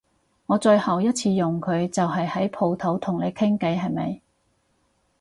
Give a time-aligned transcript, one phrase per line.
[0.47, 4.19] 我最後一次用佢就係喺舖頭同你傾偈係咪？